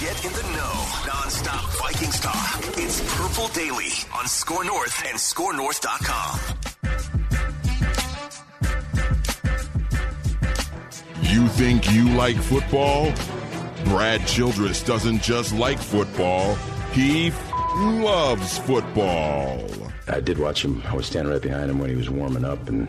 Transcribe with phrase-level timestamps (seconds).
[0.00, 0.86] Get in the know.
[1.08, 2.60] Non-stop Vikings talk.
[2.78, 6.38] It's Purple Daily on SKOR North and SKORNorth.com.
[11.22, 13.12] You think you like football?
[13.86, 16.54] Brad Childress doesn't just like football,
[16.92, 19.68] he f- loves football.
[20.06, 20.80] I did watch him.
[20.86, 22.86] I was standing right behind him when he was warming up and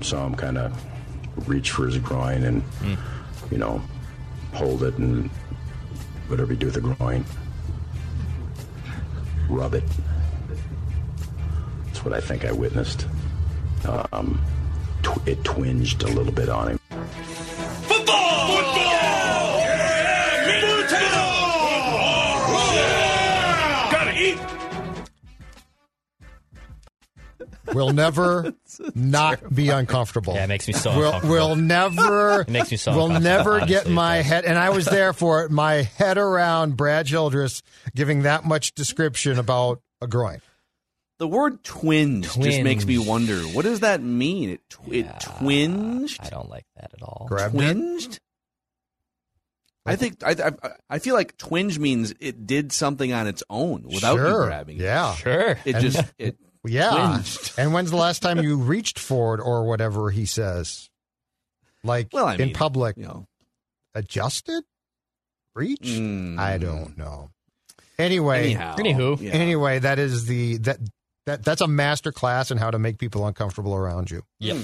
[0.00, 2.94] saw him kind of reach for his groin and, hmm.
[3.50, 3.82] you know,
[4.52, 5.28] hold it and
[6.28, 7.24] whatever you do with the groin,
[9.48, 9.84] rub it.
[11.86, 13.06] That's what I think I witnessed.
[14.12, 14.40] Um,
[15.02, 16.78] tw- it twinged a little bit on him.
[17.82, 18.56] Football!
[18.56, 19.60] Football!
[23.90, 24.38] Gotta eat.
[27.74, 28.54] We'll never
[28.94, 30.34] not be uncomfortable.
[30.34, 31.34] Yeah, it makes me so We'll, uncomfortable.
[31.34, 32.40] we'll never.
[32.42, 35.12] It makes me so We'll never get honestly, it my head, and I was there
[35.12, 35.50] for it.
[35.50, 37.62] My head around Brad Childress
[37.94, 40.40] giving that much description about a groin.
[41.18, 43.38] The word twinge, just makes me wonder.
[43.42, 44.50] What does that mean?
[44.50, 46.18] It, tw- it twinged?
[46.20, 47.26] I don't like that at all.
[47.28, 47.58] Grabbed it.
[47.58, 48.18] Twinged?
[49.84, 50.52] I think I, I
[50.90, 54.46] I feel like twinge means it did something on its own without you Sure.
[54.46, 54.78] grabbing.
[54.78, 54.82] it.
[54.84, 55.14] Yeah.
[55.14, 55.58] Sure.
[55.64, 56.90] It And- just it Yeah.
[57.20, 57.52] twinged.
[57.58, 60.88] And when's the last time you reached for it or whatever he says?
[61.84, 63.26] Like Well, I in public, you know.
[63.94, 64.62] adjusted?
[65.54, 65.80] Reach?
[65.82, 66.38] Mm.
[66.38, 67.30] I don't know.
[67.98, 69.20] Anyway, Anyhow, Anywho.
[69.20, 69.32] yeah.
[69.32, 70.78] anyway, that is the that
[71.26, 74.22] that that's a master class in how to make people uncomfortable around you.
[74.38, 74.56] Yep.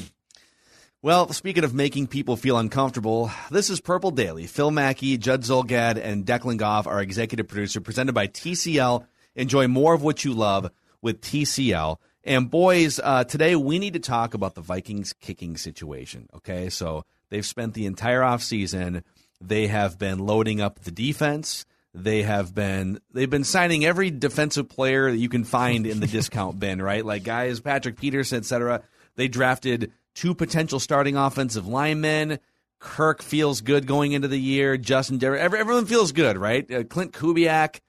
[1.02, 4.46] Well, speaking of making people feel uncomfortable, this is Purple Daily.
[4.46, 9.06] Phil Mackey, Judd Zulgad, and Declan Goff, our executive producer, presented by TCL.
[9.36, 10.70] Enjoy more of what you love
[11.02, 11.98] with TCL.
[12.24, 16.28] And boys, uh, today we need to talk about the Vikings kicking situation.
[16.34, 19.02] Okay, so they've spent the entire offseason.
[19.40, 21.64] They have been loading up the defense.
[21.94, 26.06] They have been they've been signing every defensive player that you can find in the
[26.18, 27.04] discount bin, right?
[27.04, 28.82] Like guys, Patrick Peterson, et cetera.
[29.16, 32.38] They drafted two potential starting offensive linemen.
[32.80, 34.76] Kirk feels good going into the year.
[34.76, 36.70] Justin Derrick, every, everyone feels good, right?
[36.70, 37.80] Uh, Klint Kubiak.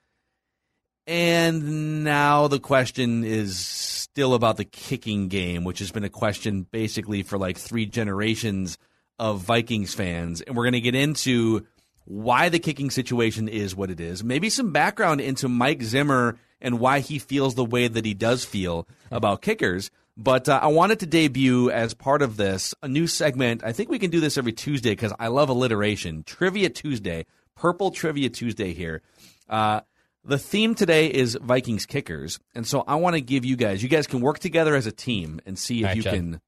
[1.06, 6.66] And now the question is still about the kicking game, which has been a question
[6.70, 8.78] basically for like three generations
[9.18, 10.40] of Vikings fans.
[10.40, 11.66] And we're going to get into
[12.04, 14.24] why the kicking situation is what it is.
[14.24, 18.44] Maybe some background into Mike Zimmer and why he feels the way that he does
[18.44, 19.90] feel about kickers.
[20.16, 23.64] But uh, I wanted to debut as part of this a new segment.
[23.64, 26.24] I think we can do this every Tuesday because I love alliteration.
[26.24, 29.02] Trivia Tuesday, Purple Trivia Tuesday here.
[29.48, 29.80] Uh,
[30.24, 33.82] the theme today is Vikings kickers, and so I want to give you guys.
[33.82, 36.14] You guys can work together as a team and see if All right, you Judd.
[36.14, 36.40] can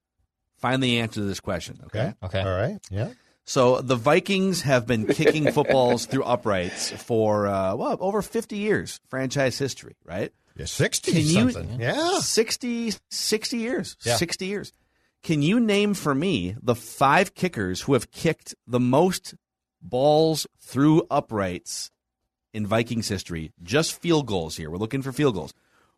[0.58, 1.80] find the answer to this question.
[1.86, 2.12] Okay.
[2.22, 2.40] Okay.
[2.40, 2.78] All right.
[2.90, 3.10] Yeah.
[3.44, 9.00] So the Vikings have been kicking footballs through uprights for uh, well over 50 years,
[9.08, 10.32] franchise history, right?
[10.56, 10.66] Yeah.
[10.66, 11.80] 60 Can you- something.
[11.80, 12.18] yeah.
[12.20, 13.96] 60, 60 years.
[14.04, 14.16] Yeah.
[14.16, 14.72] 60 years.
[15.24, 19.34] Can you name for me the five kickers who have kicked the most
[19.80, 21.90] balls through uprights
[22.52, 23.52] in Vikings history?
[23.62, 24.70] Just field goals here.
[24.70, 25.52] We're looking for field goals.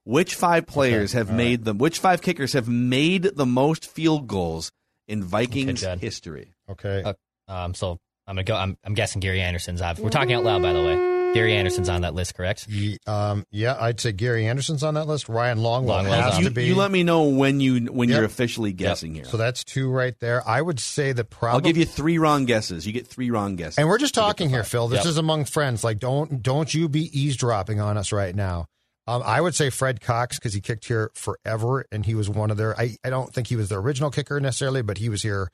[0.04, 1.78] Which five players have made them?
[1.78, 4.70] Which five kickers have made the most field goals
[5.08, 5.98] in Vikings Judd.
[6.00, 6.54] history?
[6.68, 7.02] Okay.
[7.02, 7.14] Uh,
[7.48, 8.56] Um, so I'm gonna go.
[8.56, 9.80] I'm, I'm guessing Gary Anderson's.
[9.82, 9.96] on.
[9.98, 11.13] We're talking out loud, by the way.
[11.34, 12.68] Gary Anderson's on that list, correct?
[12.68, 15.28] Ye- um, yeah, I'd say Gary Anderson's on that list.
[15.28, 16.40] Ryan Longwell Longwell's has on.
[16.42, 16.64] You, to be.
[16.66, 18.16] you let me know when you when Yep.
[18.16, 19.24] you're officially guessing here.
[19.24, 20.46] so that's two right there.
[20.48, 21.54] I would say the probably.
[21.56, 22.86] I'll give you three wrong guesses.
[22.86, 23.78] You get three wrong guesses.
[23.78, 24.64] And we're just talking here.
[24.64, 24.88] Phil.
[24.88, 25.06] This Yep.
[25.06, 25.82] is among friends.
[25.84, 28.66] Like, don't don't you be eavesdropping on us right now.
[29.06, 32.50] Um, I would say Fred Cox because he kicked here forever, and he was one
[32.50, 32.78] of their.
[32.80, 35.50] I, I don't think he was the original kicker necessarily, but he was here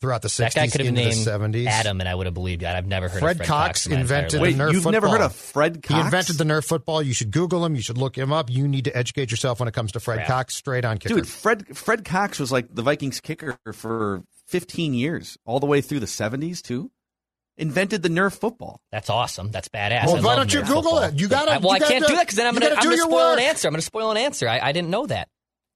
[0.00, 1.66] throughout the That guy 60s could have into the 70s.
[1.66, 2.76] Adam, and I would have believed that.
[2.76, 4.42] I've never heard Fred of Fred Cox in my entire invented life.
[4.48, 5.94] Wait, Nerf you've never heard of Fred Cox?
[5.94, 7.02] He invented the Nerf football.
[7.02, 7.74] You should Google him.
[7.74, 8.50] You should look him up.
[8.50, 10.26] You need to educate yourself when it comes to Fred Crap.
[10.28, 10.54] Cox.
[10.56, 11.14] Straight on kicker.
[11.14, 15.80] Dude, Fred Fred Cox was like the Vikings kicker for 15 years, all the way
[15.80, 16.90] through the 70s too.
[17.56, 18.80] Invented the Nerf football.
[18.90, 19.52] That's awesome.
[19.52, 20.06] That's badass.
[20.06, 21.02] Well, I why don't you Google football.
[21.04, 21.14] it?
[21.20, 22.68] You gotta- I- well, you I can't gotta- do that because then I'm going to
[22.70, 23.68] gotta I'm do gonna your spoil an answer.
[23.68, 24.48] I'm going to spoil an answer.
[24.48, 25.28] I, I didn't know that.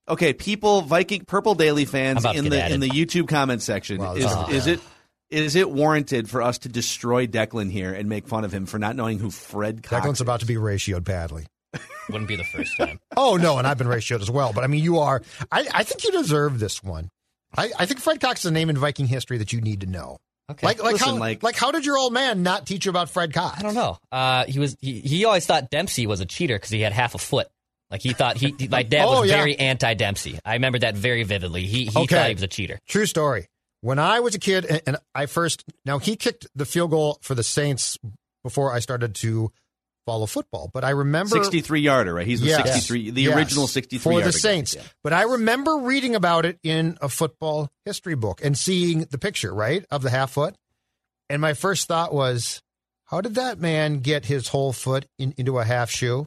[0.09, 2.73] Okay, people, Viking Purple Daily fans I'm about to in the added.
[2.75, 4.79] in the YouTube comment section, Wow, is this is- is it
[5.29, 8.79] is it warranted for us to destroy Declan here and make fun of him for
[8.79, 10.21] not knowing who Fred Cox Declan's is?
[10.21, 11.45] about to be ratioed badly.
[12.09, 12.99] Wouldn't be the first time.
[13.15, 14.53] Oh no, and I've been ratioed as well.
[14.53, 15.21] But I mean, you are.
[15.51, 17.09] I, I think you deserve this one.
[17.55, 19.87] I, I think Fred Cox is a name in Viking history that you need to
[19.87, 20.17] know.
[20.49, 20.65] Okay.
[20.65, 23.09] Like, like Listen, how, like- like, how did your old man not teach you about
[23.11, 23.59] Fred Cox?
[23.59, 23.99] I don't know.
[24.11, 27.13] Uh, he was he, he always thought Dempsey was a cheater because he had half
[27.13, 27.47] a foot.
[27.91, 29.37] Like he thought he my dad Oh, was yeah.
[29.37, 30.39] very anti Dempsey.
[30.45, 31.65] I remember that very vividly.
[31.65, 32.15] He he Okay.
[32.15, 32.79] thought he was a cheater.
[32.87, 33.47] True story.
[33.81, 37.17] When I was a kid, and, and I first now he kicked the field goal
[37.21, 37.97] for the Saints
[38.43, 39.51] before I started to
[40.05, 40.69] follow football.
[40.73, 42.25] But I remember 63 yarder, right?
[42.27, 42.65] He's the Yes.
[42.85, 43.35] 63, the Yes.
[43.37, 44.39] original 63 for yarder the guy.
[44.39, 44.75] Saints.
[44.75, 44.81] Yeah.
[45.03, 49.53] But I remember reading about it in a football history book and seeing the picture,
[49.53, 50.55] right, of the half foot.
[51.29, 52.61] And my first thought was,
[53.05, 56.25] how did that man get his whole foot in, into a half shoe?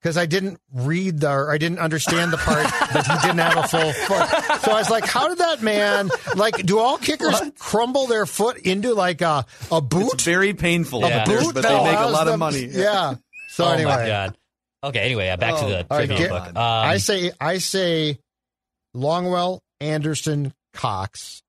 [0.00, 3.56] Because I didn't read the, or I didn't understand the part that he didn't have
[3.64, 4.60] a full foot.
[4.62, 8.56] So I was like, how did that man, like, do all kickers crumble their foot
[8.58, 10.14] into like a, a boot?
[10.14, 11.26] It's very painful, Yeah.
[11.26, 12.64] but, boot but that they make a allows lot of money.
[12.64, 13.14] Yeah.
[13.50, 14.36] So oh anyway, my god.
[14.84, 15.00] Okay.
[15.00, 16.46] Anyway, uh, back to Oh, the all right, trivia get- book.
[16.46, 18.18] Um, I say I say
[18.96, 21.42] Longwell, Anderson, Cox.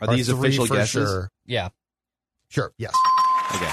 [0.00, 1.08] Are these three official for guesses?
[1.08, 1.30] Sure.
[1.46, 1.68] yeah.
[2.48, 2.72] Sure.
[2.78, 2.92] Yes.
[3.54, 3.70] Okay.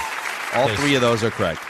[0.60, 1.60] All There's- three of those are correct.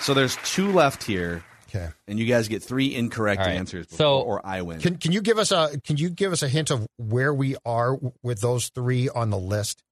[0.00, 1.42] So there's two left here,
[1.74, 1.88] Okay.
[2.06, 3.56] and you guys get three incorrect All right.
[3.56, 4.80] answers, before, So- or I win.
[4.80, 7.56] Can can you give us a can you give us a hint of where we
[7.64, 9.82] are with those three on the list?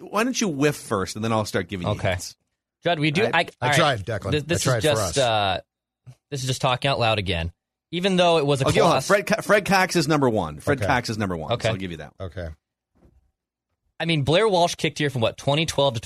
[0.00, 2.10] Why don't you whiff first, and then I'll start giving you Okay.
[2.10, 2.36] hints.
[2.82, 3.24] Judd, we do.
[3.24, 3.54] Right.
[3.60, 4.30] I, I all tried, Declan.
[4.32, 5.18] This, I this tried is for just us.
[5.18, 5.60] uh,
[6.30, 7.52] this is just talking out loud again.
[7.92, 10.58] Even though it was a Okay, hold class, Fred, Fred Cox is number one.
[10.60, 10.86] Fred Okay.
[10.86, 11.52] Cox is number one.
[11.52, 11.68] Okay.
[11.68, 12.12] So I'll give you that.
[12.20, 12.48] Okay.
[14.00, 16.00] I mean, Blair Walsh kicked here from what 2012 to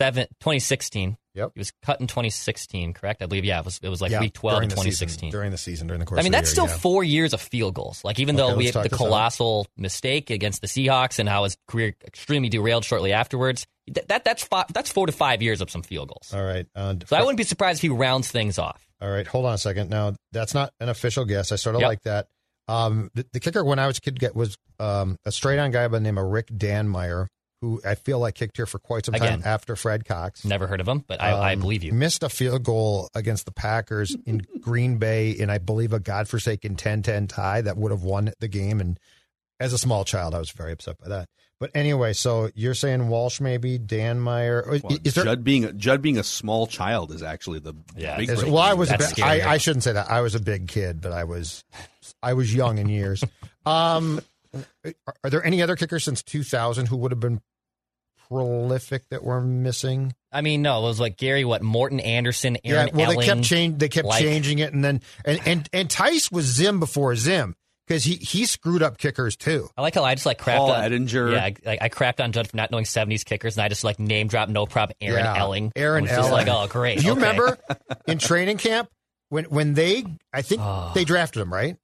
[0.00, 1.16] 27, 2016.
[1.34, 1.52] Yep.
[1.54, 3.22] He was cut in 2016, correct?
[3.22, 3.44] I believe.
[3.44, 3.78] Yeah, it was.
[3.82, 5.18] It was like yeah, week 12 in 2016.
[5.18, 6.18] Season, during the season, during the course.
[6.18, 6.76] I mean, that's year, still yeah.
[6.76, 8.02] four years of field goals.
[8.02, 8.96] Like even Okay, though we had the this out.
[8.96, 14.24] colossal mistake against the Seahawks and how his career extremely derailed shortly afterwards, that, that
[14.24, 16.34] that's five, that's four to five years of some field goals.
[16.34, 16.66] All right.
[16.74, 18.84] Uh, So I wouldn't be surprised if he rounds things off.
[19.00, 19.88] All right, hold on a second.
[19.88, 21.52] Now that's not an official guess.
[21.52, 21.88] I sort of Yep.
[21.88, 22.26] like that.
[22.68, 25.70] Um, the, the kicker when I was a kid get was um, a straight on
[25.70, 27.26] guy by the name of Rick Danmeier,
[27.60, 30.44] who I feel like kicked here for quite some time after Fred Cox.
[30.44, 31.92] Never heard of him, but I, I Um, believe you.
[31.92, 36.76] Missed a field goal against the Packers in Green Bay in I believe a godforsaken
[36.76, 38.80] 10-10 tie that would have won the game.
[38.80, 38.98] And
[39.58, 41.28] as a small child, I was very upset by that.
[41.58, 44.66] But anyway, so you're saying Walsh maybe Danmeier?
[44.66, 48.16] Or Well, is there, Judd being Judd being a small child is actually the Yeah,
[48.16, 48.88] big Is- well, I was.
[48.88, 49.46] A That's bit, I.
[49.52, 50.10] I shouldn't say that.
[50.10, 51.62] I was a big kid, but I was,
[52.22, 53.22] I was young in years.
[53.66, 54.22] Um,
[54.82, 57.42] are, are there any other kickers since 2000 who would have been
[58.30, 60.14] prolific that we're missing?
[60.32, 62.94] I mean, no, it was like Gary, what Morten Andersen, Aaron yeah.
[62.94, 63.18] Well, Elling.
[63.20, 63.78] they kept change.
[63.78, 67.54] They kept like- changing it, and then and and and Tice was Zim before Zim
[67.88, 69.68] because he he screwed up kickers too.
[69.76, 71.32] I like how I just like crapped Paul on Edinger.
[71.32, 73.82] Yeah, I, like I crapped on Judd for not knowing '70s kickers, and I just
[73.82, 75.72] like name drop no problem Aaron Yeah, Elling.
[75.74, 76.46] Aaron I was just Elling.
[76.46, 76.98] like, oh great.
[77.00, 77.20] Do you okay.
[77.20, 77.58] remember
[78.06, 78.88] in training camp
[79.30, 80.04] when when they?
[80.32, 80.92] I think Oh.
[80.94, 81.76] they drafted him right.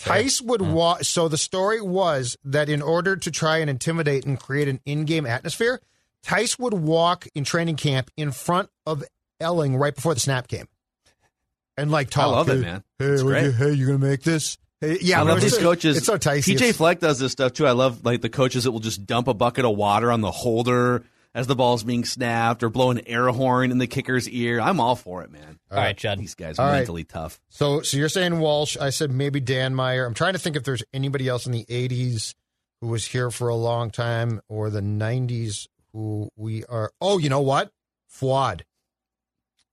[0.00, 0.72] Tice would mm.
[0.72, 1.04] walk.
[1.04, 5.26] So the story was that in order to try and intimidate and create an in-game
[5.26, 5.80] atmosphere,
[6.22, 9.04] Tice would walk in training camp in front of
[9.40, 10.68] Elling right before the snap game,
[11.76, 12.26] and like talk.
[12.26, 12.84] I love it, hey, man.
[12.98, 14.58] Hey, you, hey, you gonna make this?
[14.82, 15.96] Hey, yeah, I love these so- coaches.
[15.96, 16.46] It's so Tice.
[16.46, 17.66] PJ Fleck does this stuff too.
[17.66, 20.30] I love like the coaches that will just dump a bucket of water on the
[20.30, 24.60] holder as the ball's being snapped, or blow an air horn in the kicker's ear.
[24.60, 25.58] I'm all for it, man.
[25.70, 26.18] All right, Judd.
[26.18, 26.78] These guys All are right.
[26.78, 27.40] mentally tough.
[27.50, 28.76] So, so you're saying Walsh?
[28.76, 30.06] I said maybe Danmeier.
[30.06, 32.34] I'm trying to think if there's anybody else in the '80s
[32.80, 36.90] who was here for a long time, or the '90s who we are.
[37.00, 37.70] Oh, you know what?
[38.08, 38.62] Fuad.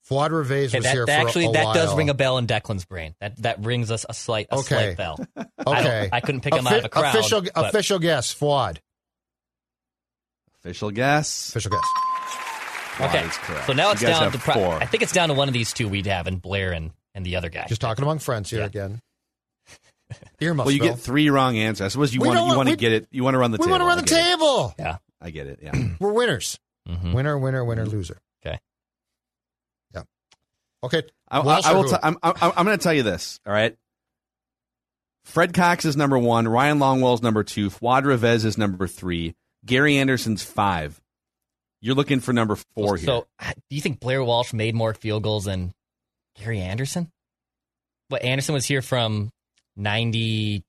[0.04, 2.14] Fuad Reveiz Okay, was that, here that for actually a, a that does ring a
[2.14, 3.14] bell in Declan's brain.
[3.20, 4.94] That that rings us a slight a Okay.
[4.94, 5.20] slight bell.
[5.68, 7.14] Okay, don't, I couldn't pick him Offi- out of a crowd.
[7.16, 8.32] Official, but official guess.
[8.32, 8.80] Fuad.
[10.68, 11.50] Official guess.
[11.50, 11.84] Official guess.
[13.00, 13.68] Okay, That is correct.
[13.68, 14.74] so now it's down to pro- four.
[14.76, 17.26] I think it's down to one of these two we'd have, and Blair and, and
[17.26, 17.66] the other guy.
[17.70, 18.66] Just talking among friends here Yeah.
[18.66, 19.02] again.
[20.42, 20.66] Earmuffs.
[20.66, 20.90] Well, you Bill.
[20.94, 21.86] get three wrong answers.
[21.86, 23.08] I suppose you We want don't you want- want to get it.
[23.12, 23.68] You want to run the table.
[23.68, 23.86] we table.
[23.88, 24.30] want to run I the get it.
[24.32, 24.76] table.
[24.80, 24.98] yeah.
[25.22, 25.60] I get it.
[25.62, 25.88] Yeah.
[26.00, 26.60] We're winners.
[26.90, 27.14] Mhm.
[27.14, 28.18] Winner, winner, winner, loser.
[28.46, 28.60] Okay.
[29.94, 30.04] Yeah.
[30.84, 31.04] Okay.
[31.30, 31.84] I, I, Walsh I or will.
[31.84, 31.90] who?
[31.92, 33.40] T- I'm, I'm, I'm going to tell you this.
[33.46, 33.76] All right.
[35.26, 36.48] Fred Cox is number one.
[36.48, 37.70] Ryan Longwell's is number two.
[37.70, 39.36] Fuad Reveiz is number three.
[39.68, 41.00] Gary Anderson's five.
[41.82, 43.06] You're looking for number four here.
[43.06, 43.28] So,
[43.70, 45.74] do you think Blair Walsh made more field goals than
[46.40, 47.12] Gary Anderson?
[48.10, 49.30] But Anderson was here from
[49.76, 50.64] ninety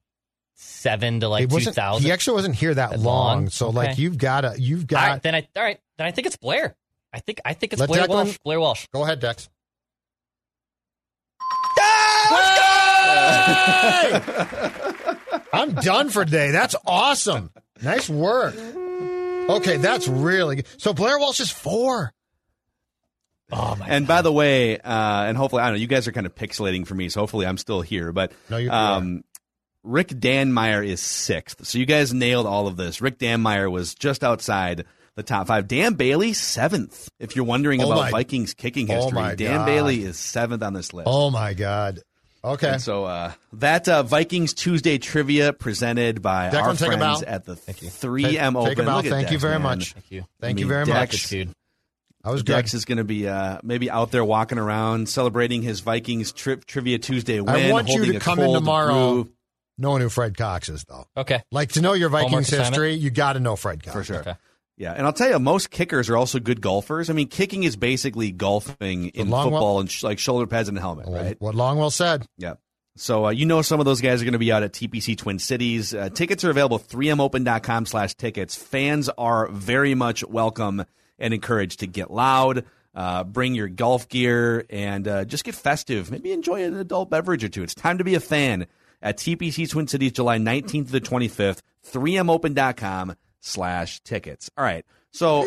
[0.56, 1.76] seven to like He two wasn't.
[1.76, 2.04] thousand.
[2.04, 3.26] He actually wasn't here that That long.
[3.44, 3.48] long?
[3.48, 3.76] So Okay.
[3.76, 5.08] like you've got to you've got.
[5.08, 6.76] right, then I all right, then I think it's Blair.
[7.12, 8.38] I think I think it's Let Blair Declan- Walsh.
[8.44, 8.86] Blair Walsh.
[8.92, 9.48] Go ahead, Dex.
[15.52, 16.50] I'm done for today.
[16.50, 17.50] That's awesome.
[17.82, 18.54] Nice work.
[19.48, 20.66] Okay, that's really good.
[20.78, 22.12] So Blair Walsh is four.
[23.50, 23.86] Oh my!
[23.88, 26.34] And by the way, uh, and hopefully, I don't know, you guys are kind of
[26.34, 28.12] pixelating for me, so hopefully I'm still here.
[28.12, 29.24] But No, you- you um,
[29.82, 31.64] Rick Danmeier is sixth.
[31.66, 33.00] So you guys nailed all of this.
[33.00, 35.66] Rick Danmeier was just outside the top five.
[35.66, 37.08] Dan Bailey, seventh.
[37.18, 39.66] If you're wondering Oh about my- Vikings kicking Oh history, my Dan God.
[39.66, 41.08] Bailey is seventh on this list.
[41.10, 42.00] Oh my God.
[42.44, 42.68] Okay.
[42.70, 47.56] And so uh, that uh, Vikings Tuesday trivia presented by Declan, our friends at the
[47.56, 47.88] Thank you.
[47.88, 48.84] 3M Take- take Open.
[48.86, 48.96] bow.
[48.96, 49.62] Look at Thank you very man.
[49.62, 49.92] much.
[49.92, 50.24] Thank you.
[50.40, 51.28] Thank I you very Dex- much.
[51.30, 51.50] Dude.
[52.24, 52.52] I was good.
[52.54, 56.64] Dex is going to be uh, maybe out there walking around celebrating his Vikings trip
[56.64, 57.54] trivia Tuesday win.
[57.54, 59.32] I want you to come in tomorrow brew.
[59.78, 61.06] knowing who Fred Cox is, though.
[61.16, 61.42] Okay.
[61.52, 62.68] Like to know your Vikings assignment?
[62.74, 64.16] history, you got to know Fred Cox for sure.
[64.20, 64.34] Okay.
[64.78, 67.10] Yeah, and I'll tell you, most kickers are also good golfers.
[67.10, 70.78] I mean, kicking is basically golfing in long football and sh- like shoulder pads and
[70.78, 71.36] a helmet, right?
[71.40, 72.26] What Longwell said.
[72.36, 72.54] Yeah.
[72.94, 75.18] So uh, you know some of those guys are going to be out at TPC
[75.18, 75.94] Twin Cities.
[75.94, 78.54] Uh, tickets are available 3mopen.com slash tickets.
[78.54, 80.84] Fans are very much welcome
[81.18, 86.10] and encouraged to get loud, uh, bring your golf gear, and uh, just get festive.
[86.10, 87.64] Maybe enjoy an adult beverage or two.
[87.64, 88.66] It's time to be a fan
[89.02, 91.62] at TPC Twin Cities July 19th to the 25th.
[91.86, 94.50] 3mopen.com slash tickets.
[94.56, 94.84] All right.
[95.12, 95.44] So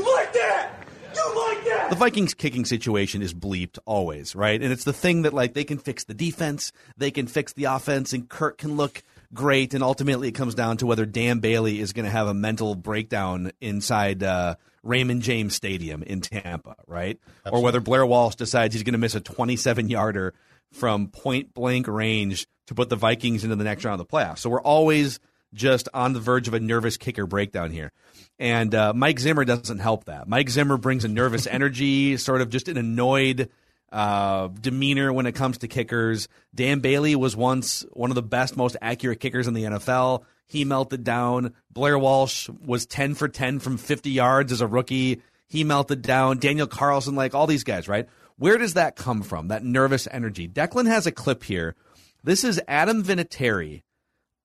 [1.92, 4.62] the Vikings kicking situation is bleeped always, right?
[4.62, 7.66] And it's the thing that like they can fix the defense, they can fix the
[7.66, 9.74] offense, and Kirk can look great.
[9.74, 12.76] And ultimately, it comes down to whether Dan Bailey is going to have a mental
[12.76, 17.20] breakdown inside uh, Raymond James Stadium in Tampa, right?
[17.52, 20.34] Or whether Blair Walsh decides he's going to miss a 27 yarder
[20.72, 24.40] from point blank range to put the Vikings into the next round of the playoffs.
[24.40, 25.20] So we're always
[25.54, 27.92] just on the verge of a nervous kicker breakdown here.
[28.40, 30.28] And uh, Mike Zimmer doesn't help that.
[30.28, 33.50] Mike Zimmer brings a nervous energy, sort of just an annoyed
[33.92, 36.28] uh, demeanor when it comes to kickers.
[36.56, 40.24] Dan Bailey was once one of the best, most accurate kickers in the NFL.
[40.48, 41.54] He melted down.
[41.72, 45.22] Blair Walsh was 10 for 10 from 50 yards as a rookie.
[45.48, 46.40] He melted down.
[46.40, 48.08] Daniel Carlson, like all these guys, right?
[48.38, 49.50] Where does that come from?
[49.50, 50.48] That nervous energy.
[50.48, 51.76] Declan has a clip here.
[52.24, 53.84] This is Adam Vinatieri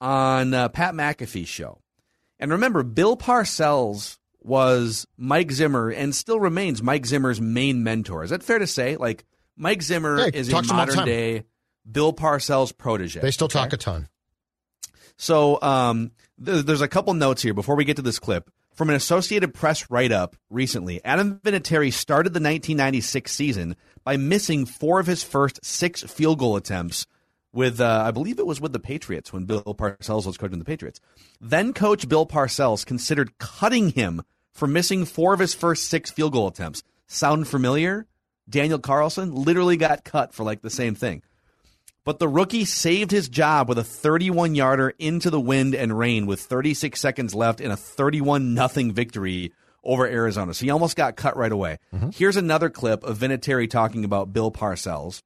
[0.00, 1.80] on uh, Pat McAfee's show.
[2.38, 8.22] And remember, Bill Parcells was Mike Zimmer and still remains Mike Zimmer's main mentor.
[8.22, 8.96] Is that fair to say?
[8.96, 9.24] Like,
[9.56, 11.44] Mike Zimmer Yeah, is a talks to him all the modern day
[11.90, 13.20] Bill Parcells protege.
[13.20, 13.60] They still okay?
[13.60, 14.08] talk a ton.
[15.16, 16.12] So um,
[16.44, 18.50] th- there's a couple notes here before we get to this clip.
[18.74, 24.66] From an Associated Press write up recently, Adam Vinatieri started the 1996 season by missing
[24.66, 27.06] four of his first six field goal attempts
[27.56, 30.64] with, uh, I believe it was with the Patriots when Bill Parcells was coaching the
[30.64, 31.00] Patriots.
[31.40, 34.22] Then coach Bill Parcells considered cutting him
[34.52, 36.82] for missing four of his first six field goal attempts.
[37.06, 38.06] Sound familiar?
[38.48, 41.22] Daniel Carlson literally got cut for like the same thing.
[42.04, 46.26] But the rookie saved his job with a 31 yarder into the wind and rain
[46.26, 50.54] with 36 seconds left in a 31 nothing victory over Arizona.
[50.54, 51.78] So he almost got cut right away.
[52.14, 55.22] Here's another clip of Vinatieri talking about Bill Parcells.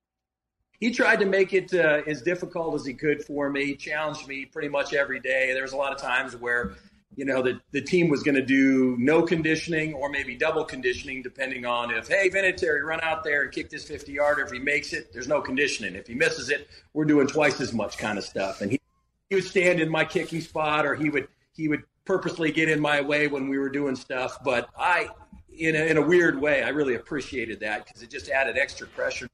[0.80, 3.66] He tried to make it uh, as difficult as he could for me.
[3.66, 5.52] He challenged me pretty much every day.
[5.52, 6.72] There was a lot of times where,
[7.14, 11.22] you know, the, the team was going to do no conditioning or maybe double conditioning,
[11.22, 14.42] depending on if, hey, Vinatieri, run out there and kick this 50 yarder.
[14.42, 15.96] If he makes it, there's no conditioning.
[15.96, 18.62] If he misses it, we're doing twice as much kind of stuff.
[18.62, 18.80] And he,
[19.28, 22.80] he would stand in my kicking spot or he would he would purposely get in
[22.80, 24.38] my way when we were doing stuff.
[24.42, 25.08] But I,
[25.52, 28.86] in a, in a weird way, I really appreciated that because it just added extra
[28.86, 29.28] pressure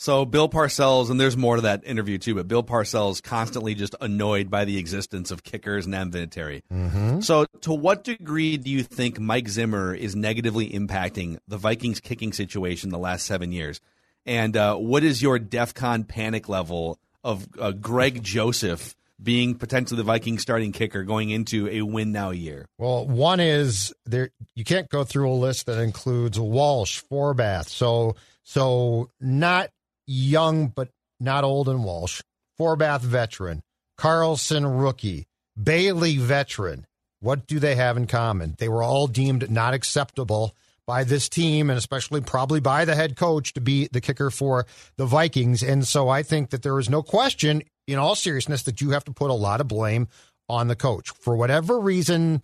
[0.00, 3.96] So Bill Parcells, and there's more to that interview too, but Bill Parcells constantly just
[4.00, 7.24] annoyed by the existence of kickers and Adam Vinatieri.
[7.24, 12.32] So to what degree do you think Mike Zimmer is negatively impacting the Vikings kicking
[12.32, 13.80] situation the last seven years?
[14.24, 20.04] And uh, what is your DEFCON panic level of uh, Greg Joseph being potentially the
[20.04, 22.66] Vikings starting kicker going into a win now year?
[22.78, 24.30] Well, one is there.
[24.54, 27.68] You can't go through a list that includes Walsh, Forbath.
[27.68, 28.14] So,
[28.44, 29.70] so not
[30.08, 30.88] young, but
[31.20, 32.22] not old and Walsh.
[32.58, 33.62] Forbath veteran,
[33.96, 35.26] Carlson rookie,
[35.60, 36.86] Bailey veteran.
[37.20, 38.56] What do they have in common?
[38.58, 40.54] They were all deemed not acceptable
[40.86, 44.66] by this team and especially probably by the head coach to be the kicker for
[44.96, 45.62] the Vikings.
[45.62, 49.04] And so I think that there is no question in all seriousness, that you have
[49.04, 50.08] to put a lot of blame
[50.48, 51.10] on the coach.
[51.10, 52.42] For whatever reason,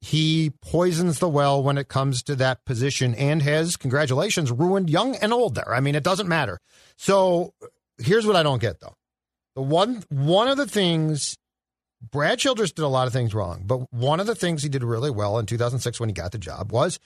[0.00, 5.16] he poisons the well when it comes to that position and has, congratulations, ruined young
[5.16, 5.74] and old there.
[5.74, 6.58] I mean, it doesn't matter.
[6.96, 7.54] So
[7.98, 8.94] here's what I don't get though.
[9.54, 11.36] The one one of the things
[12.10, 14.84] Brad Childress did a lot of things wrong, but one of the things he did
[14.84, 16.98] really well in 2006 when he got the job was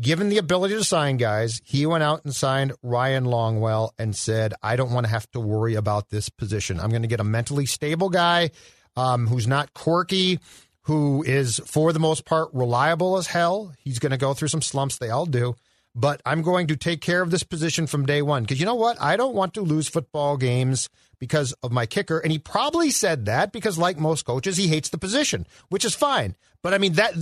[0.00, 4.54] given the ability to sign guys, he went out and signed Ryan Longwell and said,
[4.62, 6.80] I don't want to have to worry about this position.
[6.80, 8.50] I'm going to get a mentally stable guy
[8.96, 10.40] um, who's not quirky,
[10.84, 13.72] who is, for the most part, reliable as hell.
[13.78, 14.98] He's going to go through some slumps.
[14.98, 15.56] They all do.
[15.94, 18.42] But I'm going to take care of this position from day one.
[18.42, 19.00] Because you know what?
[19.00, 22.18] I don't want to lose football games because of my kicker.
[22.18, 25.94] And he probably said that because, like most coaches, he hates the position, which is
[25.94, 26.34] fine.
[26.62, 27.14] But I mean, that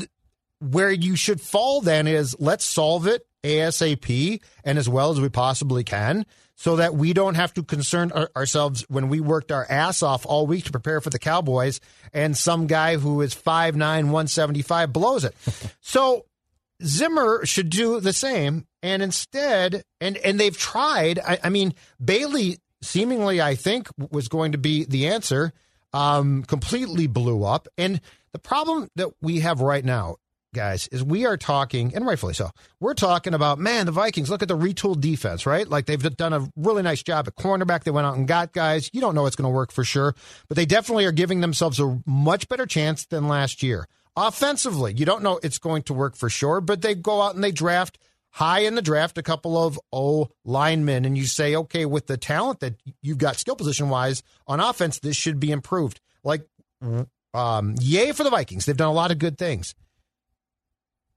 [0.59, 5.29] where you should fall then is let's solve it ASAP and as well as we
[5.29, 6.25] possibly can
[6.63, 10.25] so that we don't have to concern our- ourselves when we worked our ass off
[10.25, 11.81] all week to prepare for the Cowboys
[12.13, 15.35] and some guy who is 5'9, 175 blows it.
[15.81, 16.25] so
[16.81, 18.65] Zimmer should do the same.
[18.81, 24.53] And instead, and, and they've tried, I, I mean, Bailey seemingly, I think, was going
[24.53, 25.53] to be the answer,
[25.93, 27.67] um, completely blew up.
[27.77, 28.01] And
[28.31, 30.15] the problem that we have right now
[30.53, 34.43] guys, is we are talking, and rightfully so, we're talking about, man, the Vikings, look
[34.43, 35.69] at the retooled defense, right?
[35.69, 37.85] Like they've done a really nice job at cornerback.
[37.85, 38.91] They went out and got guys.
[38.93, 40.15] You don't know it's going to work for sure,
[40.49, 43.89] but they definitely are giving themselves a much better chance than last year.
[44.17, 47.43] Offensively, you don't know it's going to work for sure, but they go out and
[47.43, 47.99] they draft
[48.33, 52.17] high in the draft a couple of O linemen, and you say, okay, with the
[52.17, 56.01] talent that you've got skill position wise on offense, this should be improved.
[56.25, 56.47] Like,
[57.35, 58.67] um, yay for the Vikings.
[58.67, 59.75] They've done a lot of good things.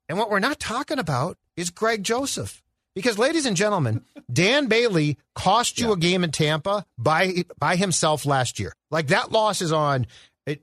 [0.07, 2.61] And what we're not talking about is Greg Joseph.
[2.93, 5.93] Because, ladies and gentlemen, Dan Bailey cost you yeah.
[5.93, 8.73] a game in Tampa by by himself last year.
[8.89, 10.07] Like that loss is on
[10.45, 10.61] it.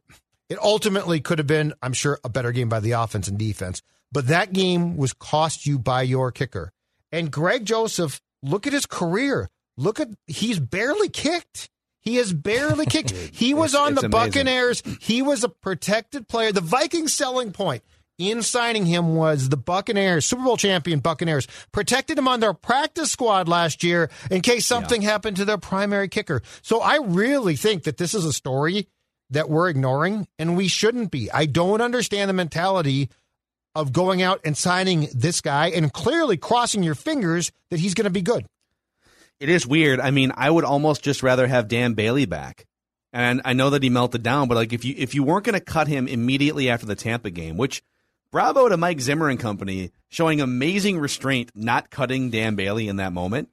[0.49, 3.83] It ultimately could have been, I'm sure, a better game by the offense and defense.
[4.11, 6.73] But that game was cost you by your kicker.
[7.11, 9.49] And Greg Joseph, look at his career.
[9.76, 11.71] Look at he's barely kicked.
[12.00, 13.13] He has barely kicked.
[13.33, 14.83] He was on the Buccaneers.
[15.00, 16.52] He was a protected player.
[16.52, 17.83] The Vikings selling point
[18.30, 23.11] in signing him was the Buccaneers, Super Bowl champion Buccaneers, protected him on their practice
[23.11, 25.11] squad last year in case something yeah.
[25.11, 26.43] happened to their primary kicker.
[26.63, 28.89] So I really think that this is a story
[29.30, 31.30] that we're ignoring and we shouldn't be.
[31.30, 33.08] I don't understand the mentality
[33.75, 38.04] of going out and signing this guy and clearly crossing your fingers that he's going
[38.04, 38.47] to be good.
[39.41, 39.99] It is weird.
[39.99, 42.67] I mean, I would almost just rather have Dan Bailey back.
[43.13, 45.58] And I know that he melted down, but like if you if you weren't going
[45.58, 47.82] to cut him immediately after the Tampa game, which
[48.32, 53.12] bravo to Mike Zimmer and company showing amazing restraint, not cutting Dan Bailey in that
[53.12, 53.49] moment.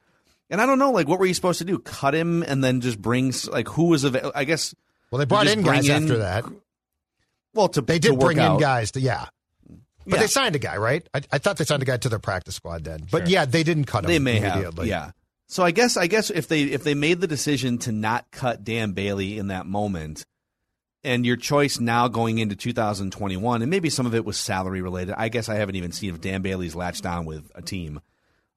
[0.49, 1.77] And I don't know, like, what were you supposed to do?
[1.77, 4.31] Cut him and then just bring, like, who was available?
[4.33, 4.73] I guess.
[5.11, 6.45] Well, they brought in guys in, after that.
[7.53, 8.55] Well, to they did to bring out.
[8.55, 9.27] in guys to yeah,
[10.05, 10.21] but yeah.
[10.21, 11.07] they signed a guy, right?
[11.13, 13.27] I, I, thought they signed a guy to their practice squad then, but sure.
[13.27, 14.09] yeah, they didn't cut him.
[14.09, 15.11] They may have, yeah.
[15.47, 18.63] So I guess I guess if they if they made the decision to not cut
[18.63, 20.25] Dan Bailey in that moment,
[21.03, 25.15] and your choice now going into 2021, and maybe some of it was salary related.
[25.17, 28.01] I guess I haven't even seen if Dan Bailey's latched on with a team.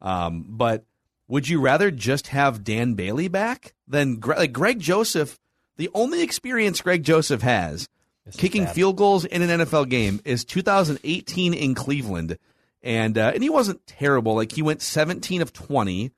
[0.00, 0.84] Um, but
[1.28, 5.38] would you rather just have Dan Bailey back than like Greg Joseph?
[5.76, 7.88] The only experience Greg Joseph has
[8.26, 12.38] this kicking field goals in an NFL game is 2018 in Cleveland,
[12.82, 14.34] and uh, and he wasn't terrible.
[14.34, 16.12] Like he went 17 of 20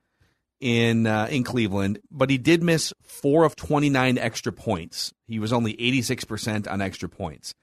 [0.64, 5.12] in uh, in Cleveland, but he did miss four of 29 extra points.
[5.28, 7.54] He was only 86% on extra points.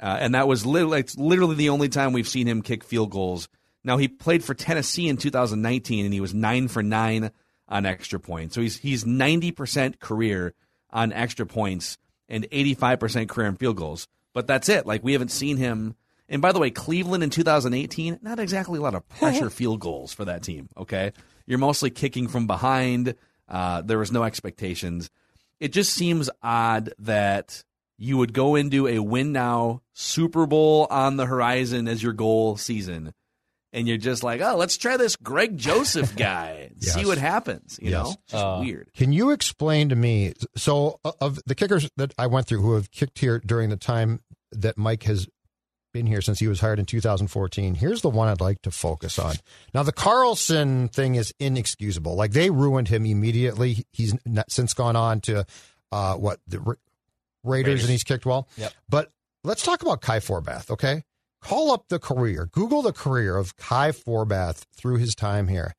[0.00, 3.50] Uh, and that was literally, literally the only time we've seen him kick field goals.
[3.84, 7.30] Now, he played for Tennessee in 2019, and he was 9 for 9
[7.68, 8.54] on extra points.
[8.54, 10.54] So he's, he's 90% career
[10.88, 14.08] on extra points and 85% career in field goals.
[14.32, 14.86] But that's it.
[14.86, 15.94] Like, we haven't seen him.
[16.26, 20.14] And by the way, Cleveland in 2018, not exactly a lot of pressure field goals
[20.14, 21.12] for that team, okay?
[21.50, 23.16] You're mostly kicking from behind.
[23.48, 25.10] Uh, there was no expectations.
[25.58, 27.64] It just seems odd that
[27.98, 32.56] you would go into a win now Super Bowl on the horizon as your goal
[32.56, 33.12] season,
[33.72, 36.94] and you're just like, oh, let's try this Greg Joseph guy, yes.
[36.94, 37.80] see what happens.
[37.82, 38.04] You yes.
[38.04, 38.88] know, just uh, weird.
[38.94, 40.34] Can you explain to me?
[40.56, 44.20] So, of the kickers that I went through who have kicked here during the time
[44.52, 45.26] that Mike has
[45.92, 47.74] been here since he was hired in 2014.
[47.74, 49.34] Here's the one I'd like to focus on.
[49.74, 52.14] Now, the Carlson thing is inexcusable.
[52.14, 53.84] Like they ruined him immediately.
[53.92, 54.14] He's
[54.48, 55.44] since gone on to
[55.92, 56.74] uh, what the Ra-
[57.44, 58.48] Raiders, Raiders, and he's kicked well.
[58.56, 58.72] Yep.
[58.88, 59.12] But
[59.44, 60.70] let's talk about Kai Forbath.
[60.70, 61.02] Okay,
[61.40, 62.48] call up the career.
[62.50, 65.74] Google the career of Kai Forbath through his time here.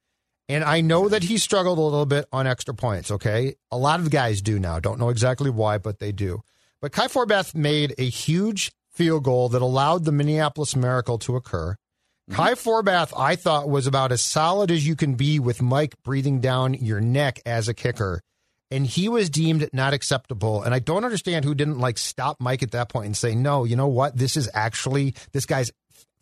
[0.50, 3.56] And I know that he struggled a little bit on extra points, okay?
[3.72, 4.82] A lot of guys do now.
[4.82, 6.42] Don't know exactly why, but they do.
[6.82, 11.72] But Kai Forbath made a huge field goal that allowed the Minneapolis Miracle to occur.
[11.72, 12.36] Mm-hmm.
[12.36, 16.40] Kai Forbath, I thought, was about as solid as you can be with Mike breathing
[16.40, 18.22] down your neck as a kicker.
[18.70, 20.62] And he was deemed not acceptable.
[20.62, 23.64] And I don't understand who didn't like stop Mike at that point and say, no,
[23.64, 24.16] you know what?
[24.16, 25.72] This is actually, this guy's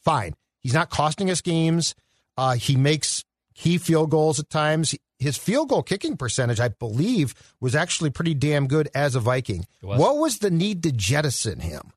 [0.02, 0.34] fine.
[0.62, 1.96] He's not costing us games.
[2.38, 4.96] Uh, he makes key field goals at times.
[5.18, 9.66] His field goal kicking percentage, I believe, was actually pretty damn good as a Viking.
[9.82, 10.00] Was.
[10.00, 11.92] What was the need to jettison him?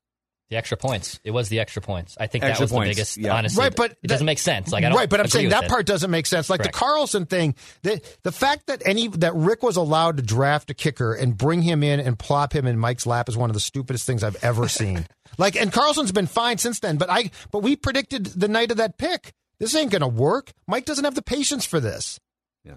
[0.49, 1.19] The extra points.
[1.23, 2.15] It was the extra points.
[2.19, 3.17] I think Extra that was points, the biggest.
[3.17, 3.33] yeah.
[3.35, 4.71] Honestly, Right, but it doesn't that- make sense.
[4.71, 4.97] Like I don't.
[4.97, 5.69] right, but I'm saying that it.
[5.69, 6.47] part doesn't make sense.
[6.49, 6.73] Like Correct.
[6.73, 10.73] the Carlson thing, the the fact that any that Rick was allowed to draft a
[10.75, 13.59] kicker and bring him in and plop him in Mike's lap is one of the
[13.61, 15.07] stupidest things I've ever seen.
[15.39, 18.77] like, and Carlson's been fine since then, but I but we predicted the night of
[18.77, 19.31] that pick.
[19.59, 20.51] This ain't gonna work.
[20.67, 22.19] Mike doesn't have the patience for this.
[22.65, 22.73] Yeah.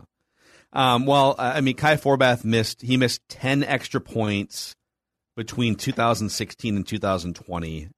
[0.73, 2.81] Um, well, uh, I mean, Kai Forbath missed.
[2.81, 4.76] He missed ten extra points
[5.37, 7.89] between 2016 and 2020.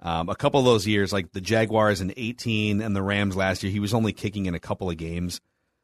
[0.00, 3.62] Um, a couple of those years, like the Jaguars in 18 and the Rams last
[3.62, 5.40] year, he was only kicking in a couple of games.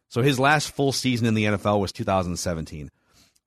[0.08, 2.90] So his last full season in the NFL was 2017.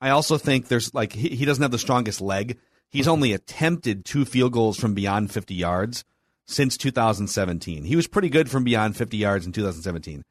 [0.02, 2.58] I also think there's like he, he doesn't have the strongest leg.
[2.90, 6.04] He's only attempted two field goals from beyond 50 yards
[6.46, 7.84] since 2017.
[7.84, 10.24] He was pretty good from beyond 50 yards in 2017.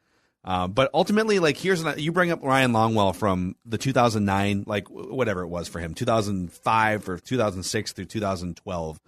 [0.47, 4.89] Uh, but ultimately, like here's an, you bring up Ryan Longwell from the 2009, like
[4.89, 9.01] whatever it was for him, 2005 or 2006 through 2012.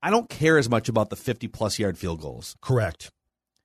[0.00, 2.56] I don't care as much about the 50 plus yard field goals.
[2.60, 3.10] Correct.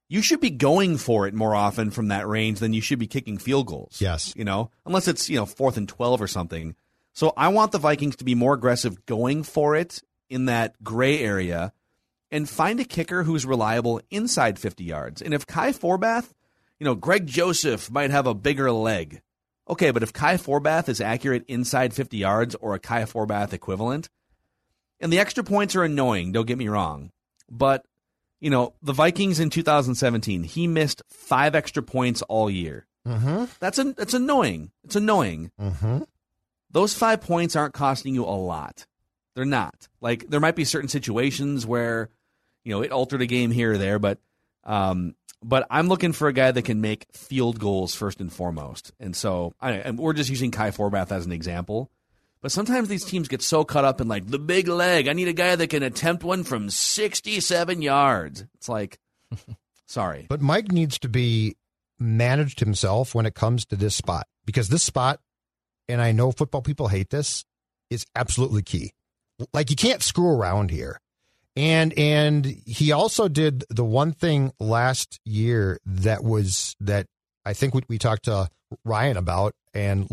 [0.07, 3.05] You should be going for it more often from that range than you should be
[3.05, 4.01] kicking field goals.
[4.01, 4.33] Yes.
[4.35, 6.75] You know, unless it's, you know, fourth and 12 or something.
[7.13, 11.19] So I want the Vikings to be more aggressive going for it in that gray
[11.19, 11.73] area
[12.31, 15.21] and find a kicker who's reliable inside 50 yards.
[15.21, 16.31] And if Kai Forbath,
[16.79, 19.21] you know, Greg Joseph might have a bigger leg.
[19.67, 24.09] Okay, but if Kai Forbath is accurate inside 50 yards or a Kai Forbath equivalent,
[24.99, 27.11] and the extra points are annoying, don't get me wrong,
[27.49, 27.85] but
[28.39, 32.87] you know, the Vikings in 2017, he missed 5 extra points all year.
[33.05, 33.45] Mm-hmm.
[33.59, 34.71] That's an, that's annoying.
[34.85, 35.51] It's annoying.
[35.59, 36.03] Mm-hmm.
[36.71, 38.85] Those 5 points aren't costing you a lot.
[39.35, 39.87] They're not.
[40.01, 42.09] Like there might be certain situations where
[42.63, 44.19] you know, it altered a game here or there, but
[44.63, 48.91] um, but I'm looking for a guy that can make field goals first and foremost.
[48.99, 51.89] And so I, and we're just using Kai Forbath as an example.
[52.41, 55.07] But sometimes these teams get so caught up in like the big leg.
[55.07, 58.45] I need a guy that can attempt one from 67 yards.
[58.55, 58.97] It's like,
[59.87, 60.25] sorry.
[60.29, 61.57] But Mike needs to be
[61.99, 65.19] managed himself when it comes to this spot because this spot,
[65.89, 67.43] and I know football people hate this,
[67.89, 68.93] is absolutely key.
[69.53, 70.99] Like you can't screw around here.
[71.59, 77.05] And and he also did the one thing last year that was that
[77.43, 78.47] I think we, we talked to
[78.85, 80.07] Ryan about, and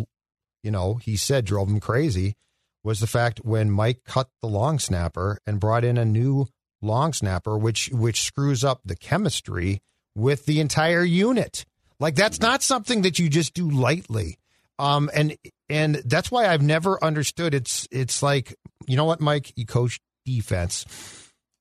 [0.64, 2.34] you know he said drove him crazy
[2.82, 6.46] was the fact when Mike cut the long snapper and brought in a new
[6.82, 9.80] long snapper, which which screws up the chemistry
[10.16, 11.64] with the entire unit.
[12.00, 14.36] Like that's not something that you just do lightly.
[14.80, 15.36] Um, and
[15.68, 17.54] and that's why I've never understood.
[17.54, 18.52] It's it's like
[18.88, 21.15] you know what, Mike, you coach defense.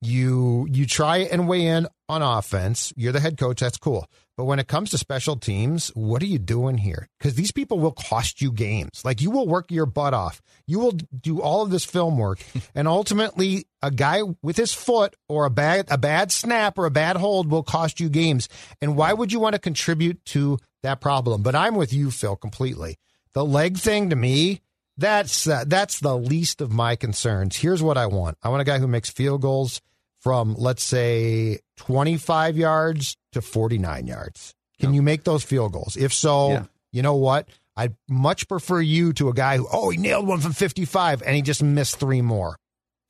[0.06, 2.94] You you try and weigh in on offense.
[2.96, 3.62] You're the head coach.
[3.62, 4.08] That's cool.
[4.38, 7.08] But when it comes to special teams, what are you doing here?
[7.18, 9.04] Because these people will cost you games.
[9.04, 10.42] Like you will work your butt off.
[10.68, 12.40] You will do all of this film work,
[12.76, 16.92] and ultimately, a guy with his foot or a bad a bad snap or a
[16.92, 18.48] bad hold will cost you games.
[18.82, 21.42] And why would you want to contribute to that problem?
[21.42, 22.98] But I'm with you, Phil, completely.
[23.34, 24.62] The leg thing to me,
[24.98, 27.56] that's uh, that's the least of my concerns.
[27.56, 28.38] Here's what I want.
[28.44, 29.82] I want a guy who makes field goals
[30.26, 34.56] from let's say 25 yards to 49 yards.
[34.80, 35.96] Can you make those field goals?
[35.96, 36.66] If so, Yeah.
[36.92, 37.48] you know what?
[37.78, 41.36] I'd much prefer you to a guy who oh he nailed one from 55 and
[41.36, 42.58] he just missed three more.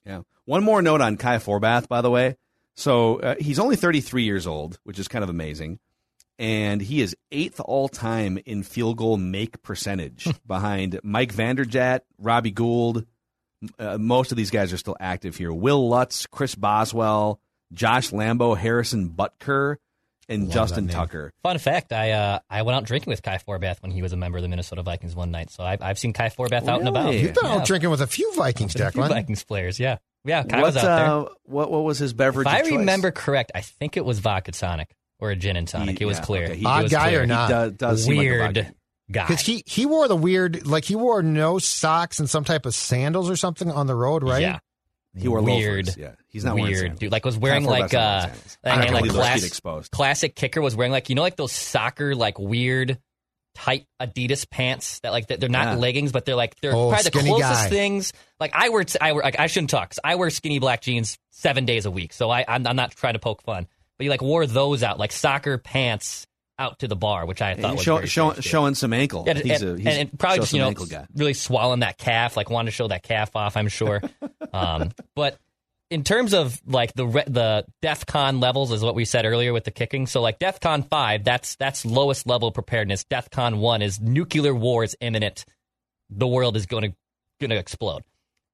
[0.06, 0.24] Yeah.
[0.44, 2.36] One more note on Kai Forbath, by the way.
[2.76, 5.80] So uh, he's only 33 years old, which is kind of amazing.
[6.38, 12.52] And he is eighth all time in field goal make percentage behind Mike Vanderjagt, Robbie
[12.52, 13.06] Gould.
[13.80, 15.52] Uh, most of these guys are still active here.
[15.54, 17.40] Wil Lutz, Chris Boswell,
[17.74, 19.78] Josh Lambo, Harrison Butker,
[20.28, 20.88] and Love Justin.
[20.88, 21.32] Tucker.
[21.44, 24.18] Fun fact: I uh, I went out drinking with Kai Forbath when he was a
[24.18, 25.52] member of the Minnesota Vikings one night.
[25.52, 27.14] So I've I've seen Kai Forbath out and about.
[27.14, 27.56] You've been Yeah.
[27.58, 30.44] out drinking with a few Vikings, A few Vikings players, yeah, yeah.
[30.44, 31.06] Kai What, was out there.
[31.08, 32.48] uh, what, what was his beverage?
[32.48, 32.72] If I choice?
[32.72, 34.90] remember correct, I think it was vodka tonic
[35.20, 35.98] or a gin and tonic.
[36.00, 36.44] He- it was yeah, clear.
[36.46, 37.20] okay, he- It Odd was guy clear.
[37.20, 37.50] or He not?
[37.50, 38.74] does, does seem like a Weird vodka-
[39.12, 39.28] guy.
[39.28, 42.74] Because he he wore the weird like he wore no socks and some type of
[42.76, 44.42] sandals or something on the road, right?
[44.42, 44.60] Yeah.
[45.18, 45.86] He wore weird.
[45.88, 45.98] loafers.
[45.98, 47.00] Yeah, he's not weird, sandals.
[47.00, 47.12] dude.
[47.14, 49.92] Like was wearing like best uh, and I then, can't like believe class- exposed.
[49.92, 52.98] classic kicker was wearing like you know like those soccer like weird
[53.54, 55.76] tight Adidas pants that like they're not Yeah.
[55.76, 57.70] leggings but they're like they're Oh, probably the skinny closest guy.
[57.70, 58.12] things.
[58.42, 61.18] Like I wear I wear like I shouldn't talk 'cause I wear skinny black jeans
[61.32, 63.68] seven days a week, so I I'm, I'm not trying to poke fun.
[63.98, 67.56] But you like wore those out like soccer pants out to the bar, which I
[67.56, 69.26] thought And was show, very show, showing some ankle.
[69.28, 71.08] Yeah, he's and, a, he's and, and probably just you know ankle guy.
[71.16, 73.58] really swallowing that calf, like wanting to show that calf off.
[73.58, 74.02] I'm sure.
[74.54, 75.38] um, but
[75.90, 79.64] in terms of like the re- the DefCon levels, is what we said earlier with
[79.64, 80.08] the kicking.
[80.08, 83.04] So like DefCon five, that's that's lowest level preparedness.
[83.06, 85.46] DefCon one is nuclear war is imminent.
[86.10, 86.96] The world is going to
[87.40, 88.04] going to explode.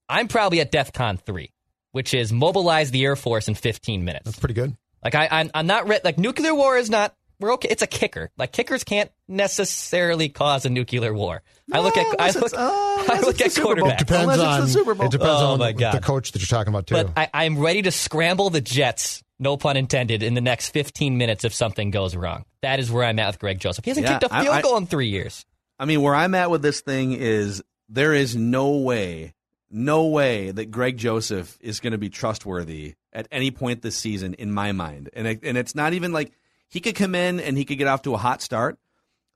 [0.10, 1.52] I'm probably at DefCon three,
[1.92, 4.26] which is mobilize the Air Force in 15 minutes.
[4.26, 4.76] That's pretty good.
[5.04, 7.16] Like I, I'm, I'm not re- like nuclear war is not.
[7.42, 7.68] We're okay.
[7.70, 8.30] It's a kicker.
[8.38, 11.42] Like kickers can't necessarily cause a nuclear war.
[11.74, 13.92] I look at I look, uh, I look at the Super Bowl.
[13.98, 15.08] Depends Unless it's on the Super Bowl.
[15.08, 15.94] it depends Oh, on my the, God.
[15.96, 16.96] the coach that you're talking about too.
[16.96, 19.24] But I, I'm ready to scramble the Jets.
[19.40, 20.22] No pun intended.
[20.22, 23.40] In the next 15 minutes, if something goes wrong, that is where I'm at with
[23.40, 23.84] Greg Joseph.
[23.86, 25.46] He hasn't Yeah, kicked a field I- goal in three years.
[25.80, 29.34] I mean, where I'm at with this thing is there is no way,
[29.72, 34.36] no way that Greg Joseph is going to be trustworthy at any point this season,
[34.36, 35.10] in my mind.
[35.14, 36.32] And it, and it's not even like
[36.72, 38.80] he could come in and he could get off to a hot start,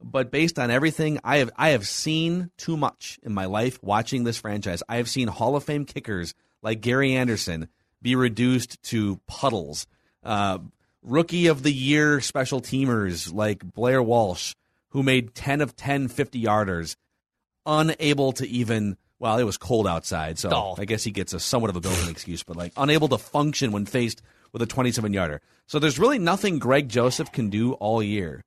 [0.01, 4.23] but based on everything I have, I have seen too much in my life watching
[4.23, 4.81] this franchise.
[4.87, 7.67] I have seen Hall of Fame kickers like Gary Anderson
[8.01, 9.85] be reduced to puddles.
[10.23, 10.59] Uh,
[11.03, 14.55] rookie of the year special teamers like Blair Walsh,
[14.89, 16.95] who made 10 of 10 50 yarders,
[17.65, 20.75] unable to even, well, it was cold outside, so Oh.
[20.77, 23.71] I guess he gets a somewhat of a built-in excuse, but like unable to function
[23.71, 24.21] when faced
[24.55, 25.41] with a 27 yarder.
[25.67, 28.41] So there's really nothing Greg Joseph can do all year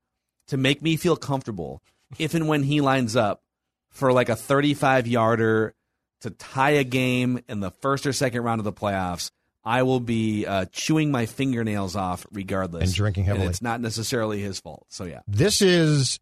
[0.47, 1.83] to make me feel comfortable
[2.18, 3.42] if and when he lines up
[3.90, 5.75] for like a 35 yarder
[6.23, 9.31] to tie a game in the first or second round of the playoffs.
[9.62, 12.85] I will be uh, chewing my fingernails off regardless.
[12.85, 13.49] And drinking heavily.
[13.49, 14.87] it's not necessarily his fault.
[14.88, 15.21] So, yeah.
[15.29, 16.21] This is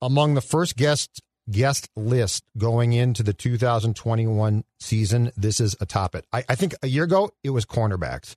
[0.00, 5.32] among the first guest guest list going into the 2021 season.
[5.36, 6.24] This is atop it.
[6.32, 8.36] I, I think a year ago it was cornerbacks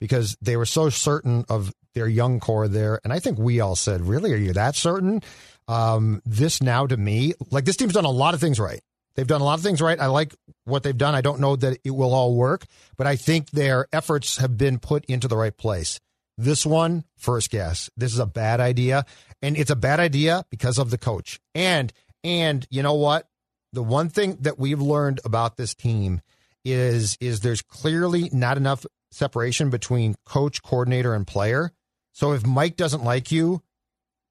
[0.00, 3.76] because they were so certain of their young core there, and I think we all
[3.76, 5.22] said, "Really, are you that certain?"
[5.68, 8.80] Um, this now to me, like this team's done a lot of things right.
[9.14, 9.98] They've done a lot of things right.
[10.00, 10.34] I like
[10.64, 11.14] what they've done.
[11.14, 12.64] I don't know that it will all work,
[12.96, 16.00] but I think their efforts have been put into the right place.
[16.38, 17.90] This one, first guess.
[17.96, 19.04] This is a bad idea.
[19.42, 21.38] And it's a bad idea because of the coach.
[21.54, 21.92] And
[22.24, 23.28] and you know what?
[23.72, 26.20] The one thing that we've learned about this team
[26.64, 31.72] is is there's clearly not enough separation between coach, coordinator, and player.
[32.12, 33.62] So if Mike doesn't like you,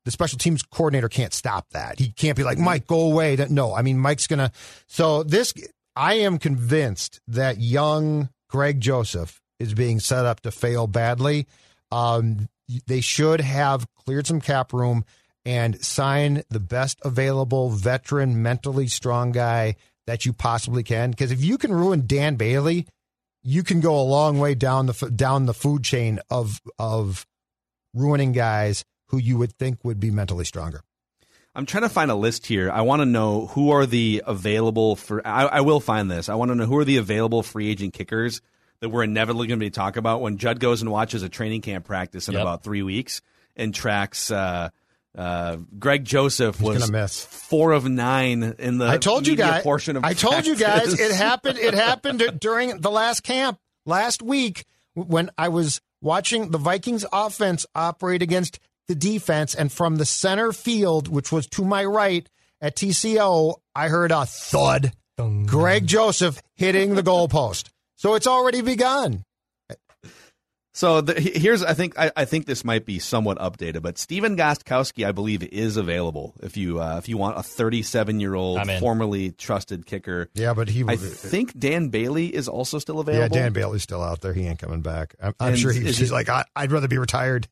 [0.06, 2.00] the special teams coordinator can't stop that.
[2.00, 3.36] He can't be like, Mike, go away.
[3.36, 4.52] That no, I mean Mike's gonna
[4.88, 5.54] so this
[5.96, 11.48] I am convinced that young Greg Joseph is being set up to fail badly.
[11.92, 12.48] Um,
[12.88, 15.04] they should have cleared some cap room
[15.46, 19.76] and sign the best available veteran, mentally strong guy
[20.08, 21.12] that you possibly can.
[21.12, 22.88] Because if you can ruin Dan Bailey,
[23.42, 27.26] you can go a long way down the down the food chain of of
[27.94, 30.82] ruining guys who you would think would be mentally stronger.
[31.56, 32.70] I'm trying to find a list here.
[32.72, 35.26] I want to know who are the available for.
[35.26, 36.30] I, I will find this.
[36.30, 38.42] I want to know who are the available free agent kickers
[38.82, 41.62] that we're inevitably going to be talking about when Judd goes and watches a training
[41.62, 42.42] camp practice in Yep.
[42.42, 43.22] about three weeks
[43.58, 44.30] and tracks.
[44.32, 44.70] Uh,
[45.18, 47.24] uh, Greg Joseph was gonna miss.
[47.26, 48.88] four of nine in the.
[48.88, 49.64] I told you media guys.
[49.64, 51.58] Portion of I told you guys it happened.
[51.58, 57.66] It happened during the last camp last week when I was watching the Vikings offense
[57.76, 62.28] operate against the defense, and from the center field, which was to my right
[62.62, 64.94] at TCO, I heard a thud.
[65.46, 67.70] Greg Joseph hitting the goalpost.
[67.98, 69.26] So it's already begun.
[70.80, 74.38] So the, here's, I think, I, I think this might be somewhat updated, but Stephen
[74.38, 78.66] Gostkowski, I believe, is available if you uh, if you want a 37 year old
[78.80, 80.30] formerly trusted kicker.
[80.36, 80.86] Yeah, but he.
[80.88, 83.36] I think Dan Bailey is also still available.
[83.36, 83.44] yeah.
[83.44, 84.32] Dan Bailey's still out there.
[84.32, 85.16] He ain't coming back.
[85.22, 87.50] I'm, I'm sure he's, he's it- like, I, I'd rather be retired.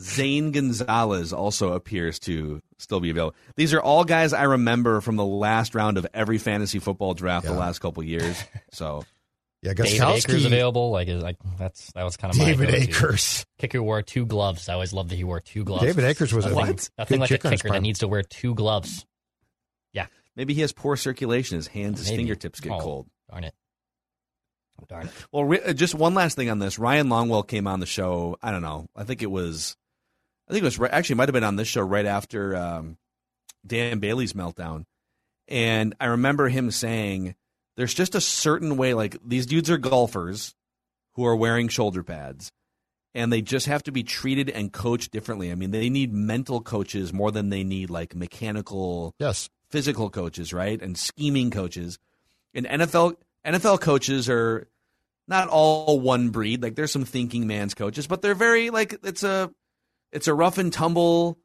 [0.00, 3.36] Zane Gonzalez also appears to still be available.
[3.56, 7.44] These are all guys I remember from the last round of every fantasy football draft
[7.44, 8.42] the last couple years.
[8.72, 9.04] So
[9.62, 10.46] Yeah, David Akers Gostkowski.
[10.46, 10.90] available.
[10.90, 12.82] Like, is like that's that was kind of my David go-to.
[12.82, 13.46] Akers.
[13.58, 14.68] Kicker wore two gloves.
[14.68, 15.82] I always loved that he wore two gloves.
[15.84, 16.76] David Akers was a nothing,
[17.08, 19.04] good like a kicker kicker that needs to wear two gloves.
[19.92, 21.56] Yeah, maybe he has poor circulation.
[21.56, 22.22] His hands, his Maybe.
[22.24, 23.06] fingertips get Oh, cold.
[23.30, 23.54] Darn it.
[24.88, 25.12] Darn it.
[25.32, 26.78] Well, re- uh, just one last thing on this.
[26.78, 28.36] Ryan Longwell came on the show.
[28.42, 28.86] I don't know.
[28.94, 29.74] I think it was.
[30.48, 32.54] I think it was right, actually it might have been on this show right after
[32.54, 32.98] um,
[33.66, 34.84] Dan Bailey's meltdown,
[35.48, 37.34] and I remember him saying
[37.76, 38.94] there's just a certain way.
[38.94, 40.54] Like these dudes are golfers
[41.14, 42.50] who are wearing shoulder pads,
[43.14, 45.50] and they just have to be treated and coached differently.
[45.50, 50.52] I mean, they need mental coaches more than they need like mechanical, yes, physical coaches,
[50.52, 50.80] right?
[50.80, 51.98] And scheming coaches.
[52.54, 54.68] And NFL NFL coaches are
[55.28, 56.62] not all one breed.
[56.62, 59.50] Like there's some thinking man's coaches, but they're very like it's a
[60.12, 61.38] it's a rough and tumble.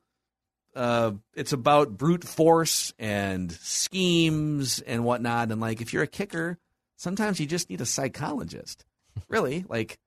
[0.76, 5.52] Uh, it's about brute force and schemes and whatnot.
[5.52, 6.58] And like if you're a kicker,
[6.98, 8.86] sometimes you just need a psychologist.
[9.28, 9.98] really, like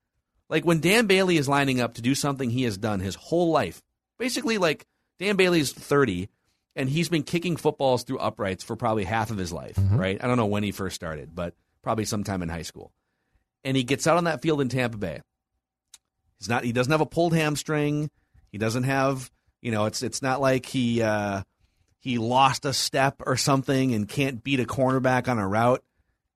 [0.49, 3.51] like when Dan Bailey is lining up to do something he has done his whole
[3.51, 3.83] life.
[4.19, 4.87] Basically, like
[5.19, 6.29] Dan Bailey's 30
[6.77, 9.97] and he's been kicking footballs through uprights for probably half of his life, Mm-hmm.
[9.97, 10.23] right?
[10.23, 12.91] I don't know when he first started, but probably sometime in high school.
[13.65, 15.21] And he gets out on that field in Tampa Bay.
[16.39, 18.11] He's not he doesn't have a pulled hamstring.
[18.51, 19.31] He doesn't have,
[19.65, 21.43] you know, it's it's not like he uh
[21.99, 25.83] he lost a step or something and can't beat a cornerback on a route.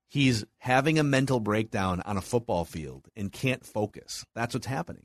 [0.09, 4.25] He's having a mental breakdown on a football field and can't focus.
[4.35, 5.05] That's what's happening.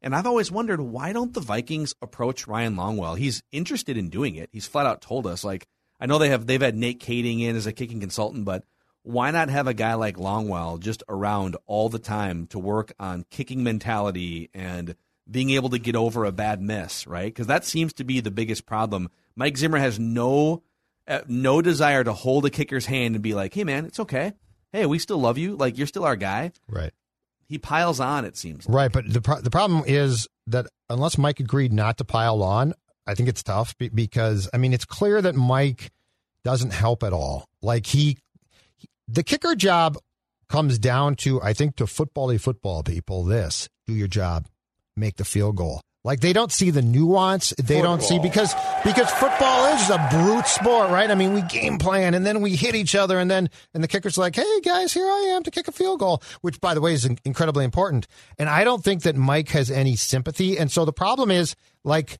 [0.00, 3.18] And I've always wondered why don't the Vikings approach Ryan Longwell?
[3.18, 4.48] He's interested in doing it.
[4.50, 5.66] He's flat out told us like
[6.00, 8.64] I know they have they've had Nate Kaeding in as a kicking consultant, but
[9.02, 13.26] why not have a guy like Longwell just around all the time to work on
[13.30, 14.94] kicking mentality and
[15.30, 17.32] being able to get over a bad miss, right?
[17.32, 19.10] Because that seems to be the biggest problem.
[19.36, 20.62] Mike Zimmer has no
[21.08, 24.32] uh, no desire to hold a kicker's hand and be like, "Hey, man, it's okay.
[24.72, 25.56] Hey, we still love you.
[25.56, 26.92] Like you're still our guy." Right.
[27.48, 28.24] He piles on.
[28.24, 28.66] It seems.
[28.68, 32.74] Right, but the pro- the problem is that unless Mike agreed not to pile on,
[33.06, 35.90] I think it's tough be- because I mean it's clear that Mike
[36.44, 37.48] doesn't help at all.
[37.60, 38.18] Like he,
[38.76, 39.96] he- the kicker job
[40.48, 44.46] comes down to I think to football football people this do your job,
[45.00, 45.80] make the field goal.
[46.02, 47.52] Like they don't see the nuance.
[47.62, 51.10] They don't see because because football is a brute sport, right?
[51.10, 53.88] I mean, we game plan and then we hit each other, and then and the
[53.88, 56.80] kicker's like, "Hey guys, here I am to kick a field goal," which by the
[56.80, 58.06] way is incredibly important.
[58.38, 60.58] And I don't think that Mike has any sympathy.
[60.58, 62.18] And so the problem is, like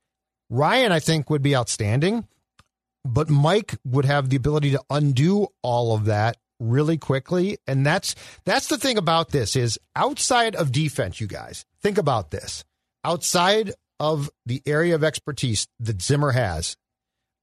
[0.50, 2.28] Ryan, I think would be outstanding,
[3.02, 7.56] but Mike would have the ability to undo all of that really quickly.
[7.66, 8.14] And that's
[8.44, 12.62] that's the thing about this is outside of defense, you guys think about this
[13.04, 16.76] outside of the area of expertise that Zimmer has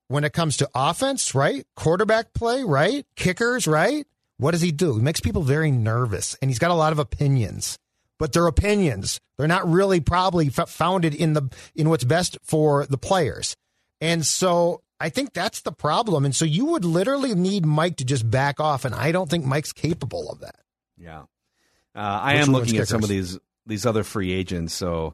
[0.08, 1.65] when it comes to offense, right?
[1.76, 3.06] Quarterback play, right?
[3.15, 4.06] Kickers, right?
[4.38, 4.96] What does he do?
[4.96, 7.78] He makes people very nervous and he's got a lot of opinions.
[8.20, 9.20] But they're opinions.
[9.38, 13.56] They're not really probably f- founded in the in what's best for the players.
[14.02, 16.26] And so I think that's the problem.
[16.26, 19.46] And so you would literally need Mike to just back off and I don't think
[19.46, 20.60] Mike's capable of that.
[20.98, 21.22] Yeah.
[21.96, 24.74] Uh, I Which am looking at some of these these other free agents.
[24.74, 25.13] So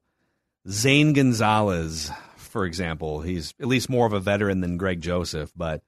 [0.69, 5.82] Zane Gonzalez, for example, he's at least more of a veteran than Greg Joseph, but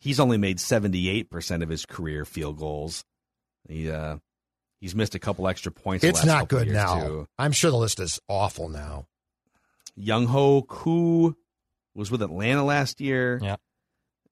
[0.00, 3.04] he's only made seventy eight percent of his career field goals.
[3.68, 4.16] He uh,
[4.80, 6.02] he's missed a couple extra points.
[6.02, 7.00] the It's last not good years, now.
[7.06, 7.28] Too.
[7.38, 9.06] I'm sure the list is awful now.
[9.98, 11.36] Younghoe Koo
[11.94, 13.38] was with Atlanta last year.
[13.42, 13.56] Yeah.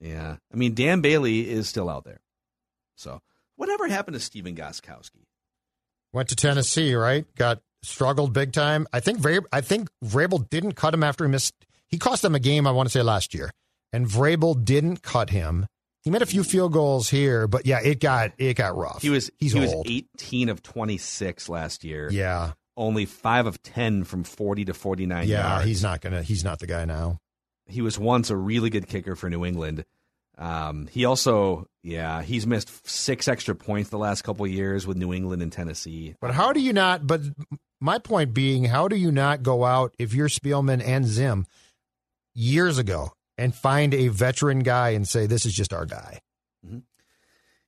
[0.01, 0.37] Yeah.
[0.53, 2.21] I mean, Dan Bailey is still out there.
[2.97, 3.21] So,
[3.57, 5.27] whatever happened to Stephen Gostkowski?
[6.13, 7.27] Went to Tennessee, right?
[7.35, 8.87] Got struggled big time.
[8.93, 11.55] I think Vrabel, I think Vrabel didn't cut him after he missed.
[11.89, 12.67] He cost them a game.
[12.67, 13.51] I want to say last year,
[13.93, 15.67] and Vrabel didn't cut him.
[16.03, 19.03] He made a few field goals here, but yeah, it got it got rough.
[19.03, 22.09] He was he's he was 18 of 26 last year.
[22.11, 25.67] Yeah, Only 5 of 10 from 40 to 49 yeah, yards.
[25.67, 26.23] he's not gonna.
[26.23, 27.19] He's not the guy now.
[27.67, 29.85] He was once a really good kicker for New England.
[30.39, 34.97] Um, he also, yeah, he's missed six extra points the last couple of years with
[34.97, 36.15] New England and Tennessee.
[36.21, 37.07] But how do you not?
[37.07, 37.21] But
[37.81, 41.47] my point being, how do you not go out if you're Spielman and Zim
[42.35, 46.21] years ago and find a veteran guy and say this is just our guy?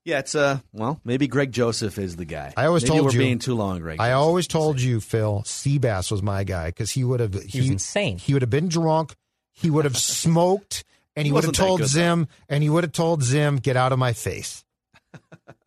[0.05, 2.53] Yeah, it's uh, well, maybe Greg Joseph is the guy.
[2.57, 4.01] I always maybe told we're you being too long, Greg.
[4.01, 4.17] I Joseph.
[4.17, 8.19] always told you, Phil, Seabass was my guy because he would have He was insane.
[8.19, 9.15] He would have been drunk.
[9.53, 10.83] He would have smoked,
[11.15, 13.77] and he, He would have told good, Zim, and he would have told Zim, "Get
[13.77, 14.65] out of my face."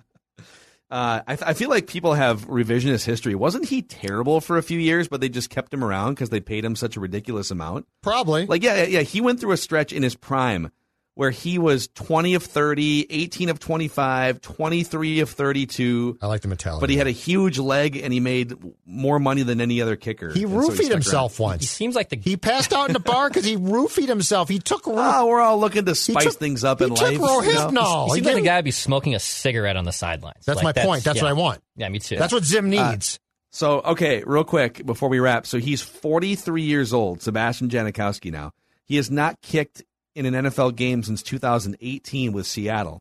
[0.95, 3.35] Uh, I, I feel like people have revisionist history.
[3.35, 6.39] Wasn't he terrible for a few years, but they just kept him around because they
[6.39, 7.85] paid him such a ridiculous amount?
[8.01, 8.45] Probably.
[8.45, 10.71] Like, yeah, yeah, yeah, he went through a stretch in his prime
[11.15, 16.17] where he was 20 of 30, 18 of 25, 23 of 32.
[16.21, 16.81] I like the mentality.
[16.81, 18.53] But he had a huge leg and he made
[18.85, 20.31] more money than any other kicker.
[20.33, 21.61] he And so roofied himself He once.
[21.61, 24.49] He seems like the He passed out in the bar because he roofied himself.
[24.49, 24.97] He took roof.
[24.97, 25.15] around.
[25.15, 27.13] Oh, we're all looking to spice took- things up he in took life.
[27.13, 27.41] you know?
[27.41, 28.07] Rohypnol.
[28.07, 30.45] he He seems like a didn't- guy would be smoking a cigarette on the sidelines.
[30.45, 31.03] That's Like, my point.
[31.05, 31.23] That's yeah.
[31.23, 31.61] what I want.
[31.77, 32.17] Yeah, me too.
[32.17, 33.19] That's what Zim uh, needs.
[33.51, 35.47] So, okay, real quick before we wrap.
[35.47, 38.51] So he's 43 years old, Sebastian Janikowski now.
[38.83, 39.81] He has not kicked
[40.15, 42.99] in an NFL game since 2018 with Seattle.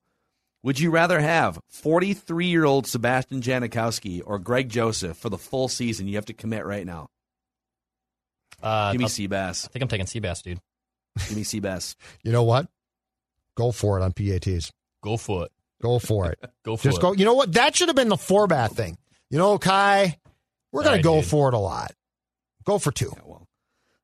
[0.63, 5.69] Would you rather have 43 year old Sebastian Janikowski or Greg Joseph for the full
[5.69, 6.09] season?
[6.09, 7.09] You have to commit right now.
[8.63, 9.67] Uh, Give me I'll- Seabass.
[9.67, 10.61] I think I'm taking Seabass, dude.
[11.29, 11.95] Give me Seabass.
[12.23, 12.67] You know what?
[13.57, 14.73] Go for it on PATs.
[15.03, 15.53] Go for it.
[15.83, 16.39] Go for it.
[16.65, 17.03] Go for Just it.
[17.03, 17.13] go.
[17.13, 17.53] You know what?
[17.53, 18.97] That should have been the Forbat thing.
[19.31, 20.19] You know, Kai,
[20.73, 21.27] we're going All to go dude.
[21.31, 21.93] for it a lot.
[22.65, 23.13] Go for two.
[23.15, 23.47] Yeah, well,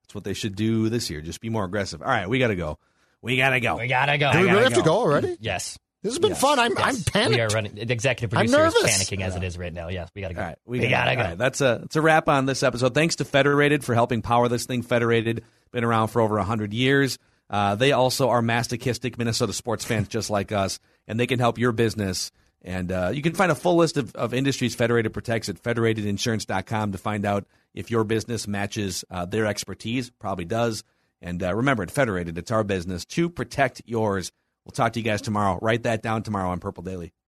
[0.04, 1.20] that's what they should do this year.
[1.22, 2.02] Just be more aggressive.
[2.02, 2.78] All right, we got to go.
[3.22, 3.76] We got to go.
[3.76, 4.32] We gotta go.
[4.32, 4.84] Do we gotta really have to go.
[4.84, 5.36] go already?
[5.40, 5.78] Yes.
[6.02, 6.40] This has been Yes.
[6.40, 6.58] fun.
[6.58, 7.34] I'm, I'm panicked.
[7.36, 7.74] We are running.
[7.74, 8.90] The executive I'm producer is nervous.
[9.10, 9.88] panicking as it is right now.
[9.88, 10.40] Yes, we gotta go.
[10.40, 11.22] All right, we, gotta, gotta all go.
[11.22, 12.94] right, that's a it's a wrap on this episode.
[12.94, 14.80] Thanks to Federated for helping power this thing.
[14.80, 17.18] Federated been around for over hundred years.
[17.50, 21.58] Uh, they also are masochistic Minnesota sports fans just like us, and they can help
[21.58, 22.32] your business.
[22.62, 26.92] And uh, you can find a full list of, of industries Federated protects at federatedinsurance.com
[26.92, 30.10] to find out if your business matches uh, their expertise.
[30.10, 30.82] Probably does.
[31.22, 34.32] And uh, remember, at Federated, it's our business to protect yours.
[34.64, 35.58] We'll talk to you guys tomorrow.
[35.60, 37.12] Write that down tomorrow on Purple Daily.